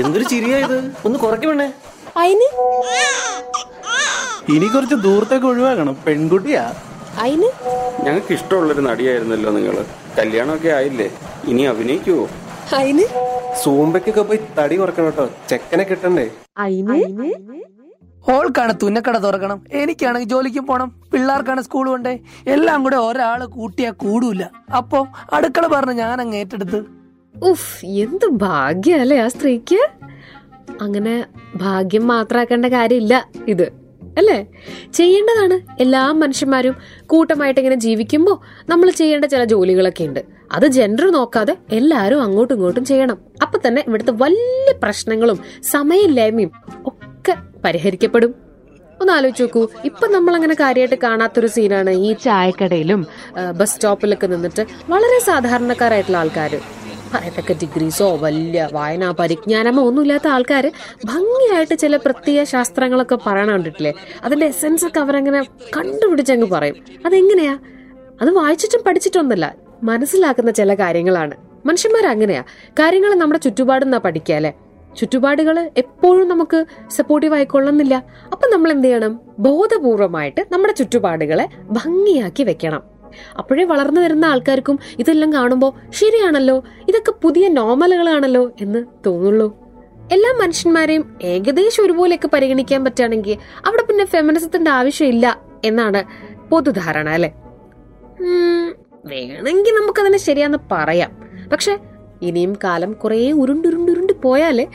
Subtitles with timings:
[0.00, 1.68] എന്തൊരു ചിരിയായത് ഒന്ന് കുറയ്ക്കണേ
[2.20, 2.48] അയിന്?
[4.54, 5.94] ഇനി കുറച്ച് ദൂരത്തേക്ക് ഒഴിവാക്കണം.
[6.06, 6.62] പെൺകുട്ടിയാ.
[7.22, 7.48] അയിന്?
[8.04, 9.76] ഞങ്ങൾക്ക് ഇഷ്ടമുള്ളൊരു നടിയായിരുന്നല്ലോ നിങ്ങൾ.
[10.18, 11.08] കല്യാണമൊക്കെ ആയില്ലേ?
[11.50, 12.24] ഇനി അഭിനയിക്കുവോ?
[12.78, 13.04] അയിന്?
[13.62, 15.26] സൂമ്പയ്ക്കൊക്കെ പോയി തടി കുറക്കണം കേട്ടോ.
[15.50, 16.26] ചെക്കനെ കിട്ടണ്ടേ?
[16.58, 16.98] അയിന്?
[18.24, 19.58] ഓൾക്കാണ് തുന്നക്കട തുറക്കണം.
[19.72, 20.88] എനിക്കാണെങ്കിൽ ജോലിക്കും പോണം.
[21.12, 22.14] പിള്ളേർക്കാണ് സ്കൂൾ കൊണ്ടേ
[22.46, 24.42] എല്ലാം കൂടെ ഒരാൾ കൂട്ടിയാ കൂടൂല.
[24.76, 24.98] അപ്പൊ
[25.32, 26.80] അടുക്കള പറഞ്ഞ് ഞാൻ അങ്ങ് ഏറ്റെടുത്ത്
[27.34, 29.80] ഉഫ് എന്ത് ഭാഗ്യല്ലേ ആ സ്ത്രീക്ക്?
[30.80, 33.66] അങ്ങനെ ഭാഗ്യം മാത്രാക്കേണ്ട കാര്യമില്ല ഇത്
[34.18, 34.46] അല്ലേ?
[34.94, 35.56] ചെയ്യേണ്ടതാണ്.
[35.80, 36.74] എല്ലാ മനുഷ്യന്മാരും
[37.06, 38.36] കൂട്ടമായിട്ട് ഇങ്ങനെ ജീവിക്കുമ്പോൾ
[38.68, 40.20] നമ്മൾ ചെയ്യേണ്ട ചില ജോലികളൊക്കെ ഉണ്ട്.
[40.52, 43.18] അത് ജെൻഡർ നോക്കാതെ എല്ലാവരും അങ്ങോട്ടും ഇങ്ങോട്ടും ചെയ്യണം.
[43.42, 45.38] അപ്പൊ തന്നെ ഇവിടുത്തെ വലിയ പ്രശ്നങ്ങളും
[45.70, 46.50] സമയമില്ലായ്മയും
[46.86, 48.34] ഒക്കെ പരിഹരിക്കപ്പെടും.
[49.00, 49.68] ഒന്ന് ആലോചിച്ച് നോക്കൂ.
[49.84, 53.06] ഇപ്പൊ നമ്മൾ അങ്ങനെ കാര്യമായിട്ട് കാണാത്തൊരു സീനാണ് ഈ ചായക്കടയിലും
[53.56, 56.54] ബസ് സ്റ്റോപ്പിലൊക്കെ നിന്നിട്ട് വളരെ സാധാരണക്കാരായിട്ടുള്ള ആൾക്കാർ
[57.14, 60.72] പറയത്തക്ക ഡിഗ്രീസോ വലിയ വായനാ പരിജ്ഞാനമോ ഒന്നുമില്ലാത്ത ആൾക്കാർ
[61.04, 63.92] ഭംഗിയായിട്ട് ചില പ്രത്യേക ശാസ്ത്രങ്ങളൊക്കെ പറയണ കണ്ടിട്ടില്ലേ?
[64.22, 65.42] അതിന്റെ എസെൻസ് ഒക്കെ അവരങ്ങനെ
[65.76, 66.76] കണ്ടുപിടിച്ചങ്ങ് പറയും.
[67.06, 67.58] അതെങ്ങനെയാ?
[68.22, 71.34] അത് വായിച്ചിട്ടും പഠിച്ചിട്ടൊന്നല്ല മനസ്സിലാക്കുന്ന ചില കാര്യങ്ങളാണ്.
[71.66, 74.52] മനുഷ്യന്മാർ അങ്ങനെയാ കാര്യങ്ങൾ നമ്മുടെ ചുറ്റുപാടുന്നാ പഠിക്കുക അല്ലെ?
[74.98, 77.94] ചുറ്റുപാടുകൾ എപ്പോഴും നമുക്ക് സപ്പോർട്ടീവ് ആയിക്കൊള്ളുന്നില്ല
[78.32, 79.20] അപ്പൊ നമ്മൾ എന്ത് ചെയ്യണം?
[79.38, 82.97] ബോധപൂർവമായിട്ട് നമ്മുടെ ചുറ്റുപാടുകളെ ഭംഗിയാക്കി വെക്കണം.
[83.38, 89.48] അപ്പോഴേ വളർന്നു വരുന്ന ആൾക്കാർക്കും ഇതെല്ലാം കാണുമ്പോൾ ശരിയാണല്ലോ ഇതൊക്കെ പുതിയ നോർമലുകളാണല്ലോ എന്ന് തോന്നുള്ളൂ.
[90.12, 96.04] എല്ലാ മനുഷ്യന്മാരെയും ഏകദേശം ഒരുപോലെയൊക്കെ പരിഗണിക്കാൻ പറ്റുകയാണെങ്കിൽ അവിടെ പിന്നെ ഫെമിനിസത്തിന്റെ ആവശ്യമില്ല എന്നാണ്
[96.48, 97.30] പൊതുധാരണ അല്ലെ?
[99.06, 101.10] വേണമെങ്കിൽ നമുക്കതിനെ ശരിയാന്ന് പറയാം.
[101.52, 101.78] പക്ഷെ
[102.22, 104.66] ഇനിയും കാലം കുറേ ഉരുണ്ടുരുണ്ടുരുണ്ട് പോയാലേ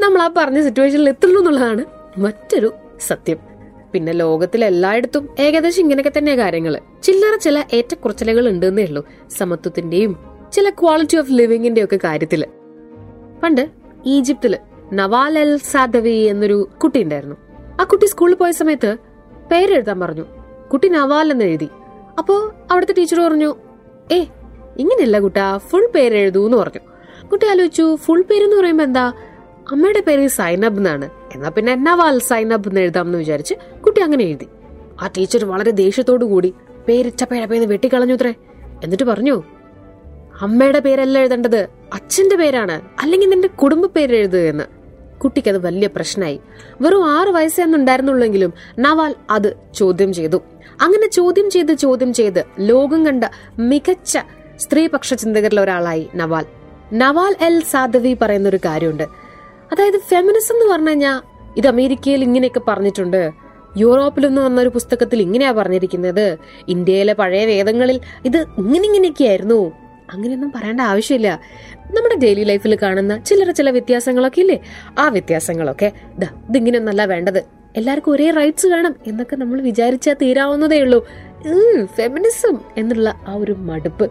[0.00, 1.84] നമ്മൾ ആ പറഞ്ഞ സിറ്റുവേഷനിൽ എത്തുള്ളൂ എന്നുള്ളതാണ്
[2.18, 2.72] മറ്റൊരു
[3.06, 3.47] സത്യം.
[3.92, 6.80] പിന്നെ ലോകത്തിൽ എല്ലായിടത്തും ഏകദേശം ഇങ്ങനെയൊക്കെ തന്നെ കാര്യങ്ങൾ.
[7.02, 9.08] ചില്ലറ ചില ഏറ്റക്കുറച്ചിലുകൾ ഉണ്ടെന്നേ ഉള്ളൂ
[9.38, 10.16] സമത്വത്തിന്റെയും
[10.52, 12.46] ചില ക്വാളിറ്റി ഓഫ് ലിവിങ്ങിന്റെ ഒക്കെ കാര്യത്തിൽ.
[13.42, 13.70] പണ്ട്
[14.06, 14.58] ഈജിപ്തിൽ
[14.92, 17.36] നവാൽ എൽ സാദവി എന്നൊരു കുട്ടി ഉണ്ടായിരുന്നു.
[17.80, 18.96] ആ കുട്ടി സ്കൂളിൽ പോയ സമയത്ത്
[19.50, 20.24] പേരെഴുതാൻ പറഞ്ഞു.
[20.72, 21.68] കുട്ടി നവാൽ എന്ന് എഴുതി
[22.18, 23.56] അപ്പോ അവിടുത്തെ ടീച്ചർ പറഞ്ഞു
[24.12, 24.24] ഏ
[24.78, 26.80] ഇങ്ങനെയല്ല കുട്ടാ ഫുൾ പേര് എഴുതൂ എന്ന് പറഞ്ഞു.
[27.28, 29.12] കുട്ടി ആലോചിച്ചു ഫുൾ പേരെന്ന് പറയുമ്പോ എന്താ?
[29.72, 31.10] അമ്മയുടെ പേര് സൈനബ് എന്നാണ്.
[31.34, 33.54] എന്നാ പിന്നെ നവാൽ സൈനബ് എന്ന് എഴുതാം എന്ന് വിചാരിച്ച്
[33.98, 34.46] കുട്ടി അങ്ങനെ എഴുതി.
[35.02, 36.54] ആ ടീച്ചർ വളരെ ദേഷ്യത്തോടു കൂടി
[36.88, 38.34] പേര് ചപ്പേടപ്പേന്ന് വെട്ടിക്കളഞ്ഞു അത്രേ
[38.84, 39.42] എന്നിട്ട് പറഞ്ഞു
[40.40, 41.60] അമ്മയുടെ പേരല്ല എഴുതേണ്ടത്
[41.94, 44.64] അച്ഛന്റെ പേരാണ് അല്ലെങ്കിൽ നിന്റെ കുടുംബ പേര് എഴുതുക എന്ന്.
[45.18, 46.40] കുട്ടിക്ക് അത് വലിയ പ്രശ്നമായി
[46.80, 50.38] വെറും ആറ് വയസ്സേ ഉണ്ടായിരുന്നുള്ളെങ്കിലും നവാൽ അത് ചോദ്യം ചെയ്തു.
[50.80, 53.24] അങ്ങനെ ചോദ്യം ചെയ്ത് ചോദ്യം ചെയ്ത് ലോകം കണ്ട
[53.58, 54.18] മികച്ച
[54.56, 56.46] സ്ത്രീപക്ഷ ചിന്തകരിൽ ഒരാളായി നവാൽ.
[56.92, 59.02] നവാൽ എൽ സാദവി പറയുന്ന ഒരു കാര്യമുണ്ട്.
[59.72, 61.18] അതായത് ഫെമിനിസം എന്ന് പറഞ്ഞു കഴിഞ്ഞാൽ
[61.56, 63.47] ഇത് അമേരിക്കയിൽ ഇങ്ങനെയൊക്കെ പറഞ്ഞിട്ടുണ്ട്.
[63.76, 66.38] യൂറോപ്പിൽ നിന്ന് വന്ന ഒരു പുസ്തകത്തിൽ ഇങ്ങനെയാ പറഞ്ഞിരിക്കുന്നത്.
[66.68, 69.72] ഇന്ത്യയിലെ പഴയ വേദങ്ങളിൽ ഇത് ഇങ്ങനെ ഇങ്ങനെയൊക്കെയായിരുന്നു
[70.12, 71.40] അങ്ങനെയൊന്നും പറയേണ്ട ആവശ്യമില്ല.
[71.90, 74.60] നമ്മുടെ ഡെയിലി ലൈഫിൽ കാണുന്ന ചില്ലറ ചില വ്യത്യാസങ്ങളൊക്കെ ഇല്ലേ?
[74.98, 75.92] ആ വ്യത്യാസങ്ങളൊക്കെ.
[76.18, 77.44] ദാ ഇതിങ്ങനെയൊന്നല്ല വേണ്ടത്.
[77.76, 81.06] എല്ലാവർക്കും ഒരേ റൈറ്റ്സ് വേണം എന്നൊക്കെ നമ്മൾ വിചാരിച്ചാൽ തീരാവുന്നതേ ഉള്ളൂ.
[81.84, 84.10] ഫെമിനിസം എന്നുള്ള ആ ഒരു മടുപ്പ്.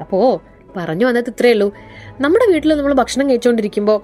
[0.00, 0.42] അപ്പോ
[0.76, 1.72] പറഞ്ഞു വന്നത് ഇത്രയേ ഉള്ളൂ.
[2.20, 4.02] നമ്മുടെ വീട്ടിൽ നമ്മൾ ഭക്ഷണം കഴിച്ചുകൊണ്ടിരിക്കുമ്പോൾ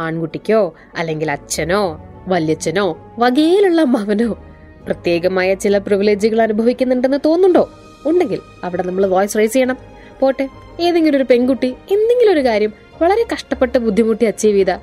[0.00, 4.38] ആൺകുട്ടിക്കോ അല്ലെങ്കിൽ അച്ഛനോ വല്യച്ഛനോ വകയിലുള്ള മകനോ
[4.86, 7.70] പ്രത്യേകമായ ചില പ്രിവിലേജുകൾ അനുഭവിക്കുന്നുണ്ടെന്ന് തോന്നുന്നുണ്ടോ?
[8.06, 9.76] ഉണ്ടെങ്കിൽ അവിടെ നമ്മൾ വോയിസ് റൈസ് ചെയ്യണം.
[10.20, 10.48] പോട്ടെ
[10.80, 12.72] ഏതെങ്കിലും ഒരു പെൺകുട്ടി എന്തെങ്കിലും ഒരു കാര്യം
[13.02, 14.74] വളരെ കഷ്ടപ്പെട്ട് ബുദ്ധിമുട്ടി അച്ചീവ് ചെയ്ത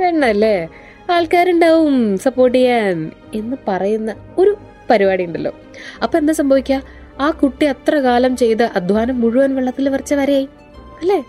[0.00, 0.68] പെണ്ണല്ലേ?
[1.10, 4.56] ആൾക്കാരുണ്ടാവും സപ്പോർട്ട് ചെയ്യാൻ എന്ന് പറയുന്ന ഒരു
[4.90, 5.52] പരിപാടി ഉണ്ടല്ലോ.
[6.02, 6.82] അപ്പൊ എന്താ സംഭവിക്കുക
[7.20, 10.48] ആ കുട്ടി അത്ര കാലം ചെയ്ത അധ്വാനം മുഴുവൻ വെള്ളത്തിൽ വരച്ച വരെയായി.
[11.00, 11.24] അല്ലേ?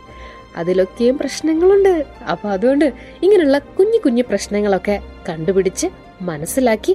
[0.56, 2.06] അതിലൊക്കെയും പ്രശ്നങ്ങളുണ്ട്.
[2.32, 5.00] അപ്പൊ അതുകൊണ്ട് ഇങ്ങനെയുള്ള കുഞ്ഞു കുഞ്ഞു പ്രശ്നങ്ങളൊക്കെ
[5.30, 5.88] കണ്ടുപിടിച്ച്
[6.22, 6.92] മനസ്സിലാക്കി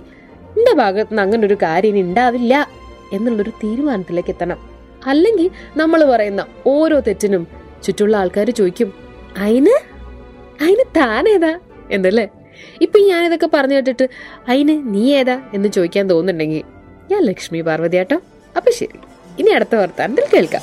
[0.56, 2.68] എന്റെ ഭാഗത്ത് നിന്ന് അങ്ങനെ ഒരു കാര്യം ഇനി ഉണ്ടാവില്ല
[3.12, 4.58] എന്നുള്ളൊരു തീരുമാനത്തിലേക്ക് എത്തണം.
[5.06, 7.46] അല്ലെങ്കിൽ നമ്മൾ പറയുന്ന ഓരോ തെറ്റിനും
[7.82, 8.94] ചുറ്റുള്ള ആൾക്കാർ ചോദിക്കും
[9.38, 9.76] അയിന്?
[10.60, 11.58] അയിന് താനേതാ?
[11.90, 12.28] എന്നല്ലേ
[12.82, 14.08] ഇപ്പൊ ഞാനിതൊക്കെ പറഞ്ഞു കേട്ടിട്ട്
[14.48, 16.62] അയിന് നീ ഏതാ എന്ന് ചോദിക്കാൻ തോന്നുന്നുണ്ടെങ്കിൽ
[17.10, 18.20] ഞാൻ ലക്ഷ്മി പാർവതി ആട്ടോ
[18.56, 18.98] അപ്പൊ ശരി.
[19.38, 20.62] ഇനി അടുത്ത വർത്താനത്തിൽ കേൾക്കാം.